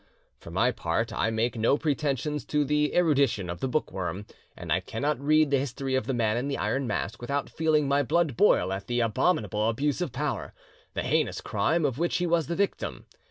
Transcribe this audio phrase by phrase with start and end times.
[0.39, 4.25] For my part, I make no pretensions to the erudition of the bookworm,
[4.57, 7.87] and I cannot read the history of the Man in the Iron Mask without feeling
[7.87, 12.47] my blood boil at the abominable abuse of power—the heinous crime of which he was
[12.47, 13.05] the victim.